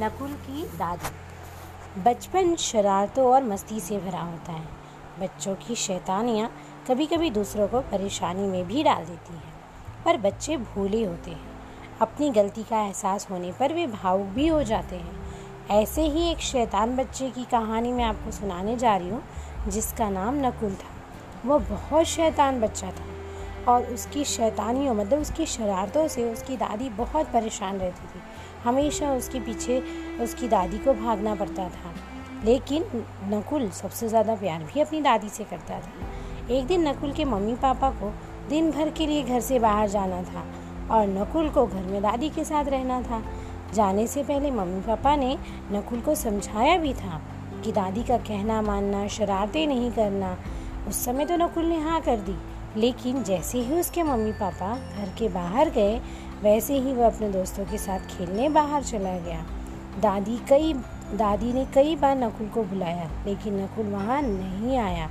[0.00, 4.66] नकुल की दादी। बचपन शरारतों और मस्ती से भरा होता है।
[5.20, 6.48] बच्चों की शैतानियाँ
[6.88, 9.52] कभी कभी दूसरों को परेशानी में भी डाल देती हैं,
[10.04, 14.62] पर बच्चे भूले होते हैं। अपनी गलती का एहसास होने पर वे भावुक भी हो
[14.62, 15.20] जाते हैं।
[15.70, 19.22] ऐसे ही एक शैतान बच्चे की कहानी मैं आपको सुनाने जा रही हूँ,
[19.68, 26.08] जिसका नाम नकुल था। वह बहुत शैतान बच्चा था और उसकी शैतानियों मतलब उसकी शरारतों
[26.08, 28.22] से उसकी दादी बहुत परेशान रहती थी।
[28.64, 29.82] हमेशा उसके पीछे
[30.22, 31.94] उसकी दादी को भागना पड़ता था।
[32.44, 32.84] लेकिन
[33.30, 37.54] नकुल सबसे ज़्यादा प्यार भी अपनी दादी से करता था। एक दिन नकुल के मम्मी
[37.54, 38.12] पापा को
[38.48, 40.44] दिन भर के लिए घर से बाहर जाना था
[40.90, 43.22] और नकुल को घर में दादी के साथ रहना था।
[43.74, 45.36] जाने से पहले मम्मी पापा ने
[45.72, 47.20] नकुल को समझाया भी था
[47.64, 50.36] कि दादी का कहना मानना, शरारतें नहीं करना,
[50.88, 52.36] उस समय तो नकुल ने हाँ कर दी।
[52.76, 56.00] लेकिन जैसे ही उसके मम्मी पापा घर के बाहर गए
[56.42, 59.44] वैसे ही वह अपने दोस्तों के साथ खेलने बाहर चला गया।
[60.00, 60.72] दादी कई,
[61.14, 65.10] दादी ने कई बार नकुल को बुलाया, लेकिन नकुल वहाँ नहीं आया।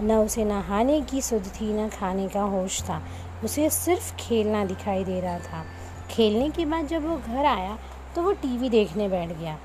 [0.00, 3.02] न उसे नहाने की सुध थी, न खाने का होश था।
[3.44, 5.64] उसे सिर्फ़ खेलना दिखाई दे रहा था।
[6.10, 7.78] खेलने के बाद जब वो घर आया
[8.14, 9.58] तो वो टीवी देखने बैठ गया।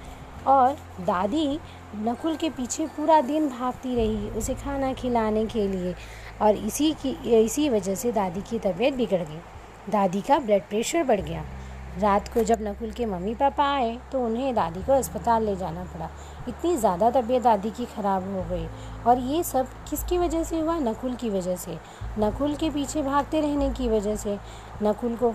[0.47, 1.59] और दादी
[1.95, 5.95] नकुल के पीछे पूरा दिन भागती रही उसे खाना खिलाने के लिए
[6.42, 7.09] और इसी की,
[7.40, 9.40] इसी वजह से दादी की तबीयत बिगड़ गई।
[9.89, 11.44] दादी का ब्लड प्रेशर बढ़ गया।
[12.00, 15.83] रात को जब नकुल के मम्मी पापा आए तो उन्हें दादी को अस्पताल ले जाना
[15.83, 16.09] पड़ा।
[16.50, 18.67] इतनी ज़्यादा तबीयत दादी की ख़राब हो गई।
[19.08, 20.78] और ये सब किसकी वजह से हुआ?
[20.80, 21.78] नकुल की वजह से।
[22.19, 24.38] नकुल के पीछे भागते रहने की वजह से।
[24.83, 25.33] नकुल को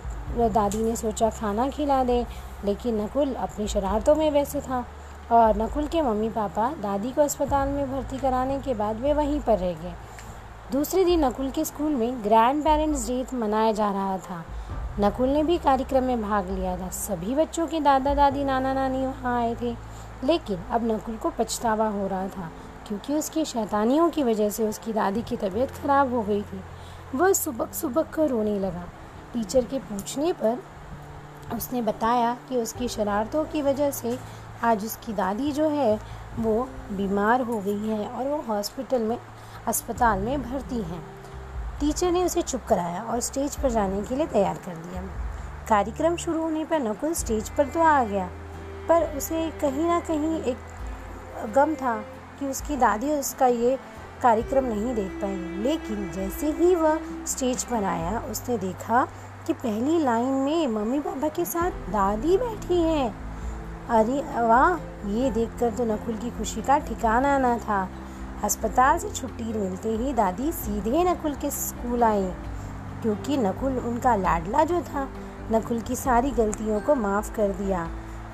[0.48, 2.24] दादी ने सोचा खाना खिला दे,
[2.64, 4.84] लेकिन नकुल अपनी शरारतों में वैसे था।
[5.32, 9.40] और नकुल के मम्मी पापा दादी को अस्पताल में भर्ती कराने के बाद वे वहीं
[9.40, 9.94] पर रह गए।
[10.72, 14.44] दूसरे दिन नकुल के स्कूल में ग्रैंड पेरेंट्स डे मनाया जा रहा था।
[15.00, 19.04] नकुल ने भी कार्यक्रम में भाग लिया था। सभी बच्चों के दादा, दादी, नाना, नानी
[19.06, 19.74] वहाँ आए थे।
[20.24, 22.50] लेकिन अब नकुल को पछतावा हो रहा था,
[22.88, 26.60] क्योंकि उसकी शैतानियों की वजह से उसकी दादी की तबीयत खराब हो गई थी।
[27.14, 28.84] वह सुबह सुबह कर रोने लगा।
[29.32, 30.62] टीचर के पूछने पर
[31.56, 34.18] उसने बताया कि उसकी शरारतों की वजह से
[34.64, 35.98] आज उसकी दादी जो है,
[36.38, 39.18] वो बीमार हो गई है और वो हॉस्पिटल में
[39.70, 41.02] अस्पताल में भर्ती हैं।
[41.80, 45.02] टीचर ने उसे चुप कराया और स्टेज पर जाने के लिए तैयार कर दिया।
[45.68, 48.26] कार्यक्रम शुरू होने पर नकुल स्टेज पर तो आ गया,
[48.88, 51.96] पर उसे कहीं ना कहीं एक गम था
[52.40, 53.78] कि उसकी दादी उसका ये
[54.22, 59.06] कार्यक्रम नहीं देख पाई। लेकिन जैसे ही वह स्टेज पर आया, उसने देखा
[59.46, 63.08] कि पहली लाइन में मम्मी पापा के साथ दादी बैठी है।
[63.90, 64.76] अरे वाह,
[65.10, 67.82] ये देखकर तो नकुल की खुशी का ठिकाना ना था।
[68.44, 72.30] अस्पताल से छुट्टी मिलते ही दादी सीधे नकुल के स्कूल आई,
[73.02, 75.08] क्योंकि नकुल उनका लाडला जो था,
[75.52, 77.82] नकुल की सारी गलतियों को माफ़ कर दिया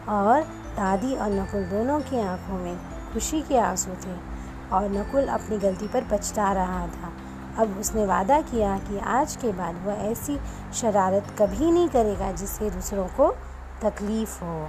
[0.09, 0.43] और
[0.77, 2.77] दादी और नकुल दोनों की आँखों में
[3.13, 4.17] खुशी के आँसू थे
[4.73, 7.13] और नकुल अपनी गलती पर पछता रहा था।
[7.59, 10.39] अब उसने वादा किया कि आज के बाद वह ऐसी
[10.75, 13.31] शरारत कभी नहीं करेगा जिससे दूसरों को
[13.83, 14.69] तकलीफ़ हो।